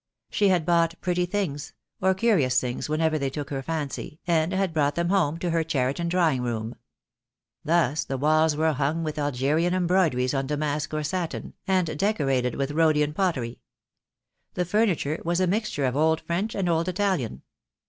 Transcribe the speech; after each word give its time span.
She 0.31 0.47
had 0.47 0.65
bought 0.65 0.99
pretty 0.99 1.27
things, 1.27 1.73
or 2.01 2.15
curious 2.15 2.59
things 2.59 2.89
wherever 2.89 3.19
they 3.19 3.29
took 3.29 3.51
her 3.51 3.61
fancy, 3.61 4.19
and 4.25 4.51
had 4.51 4.73
brought 4.73 4.95
them 4.95 5.09
home 5.09 5.37
to 5.37 5.51
her 5.51 5.63
Cheriton 5.63 6.09
drawing 6.09 6.41
room. 6.41 6.73
Thus 7.63 8.03
the 8.03 8.17
walls 8.17 8.55
were 8.55 8.73
hung 8.73 9.03
with 9.03 9.19
Algerian 9.19 9.75
em 9.75 9.87
broideries 9.87 10.33
on 10.35 10.47
damask 10.47 10.91
or 10.95 11.03
satin, 11.03 11.53
and 11.67 11.95
decorated 11.99 12.55
with 12.55 12.71
Rhodian 12.71 13.13
pottery. 13.13 13.61
The 14.55 14.65
furniture 14.65 15.19
was 15.23 15.39
a 15.39 15.45
mixture 15.45 15.85
of 15.85 15.95
old 15.95 16.21
French 16.21 16.55
and 16.55 16.67
old 16.67 16.89
Italian. 16.89 17.43